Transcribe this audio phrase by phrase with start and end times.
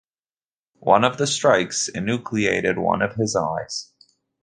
[0.79, 3.91] One of the strikes enucleated one of his eyes.